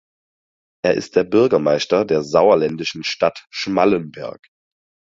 Er 0.83 0.95
ist 0.95 1.15
der 1.15 1.23
Bürgermeister 1.25 2.05
der 2.05 2.23
sauerländischen 2.23 3.03
Stadt 3.03 3.45
Schmallenberg. 3.51 4.47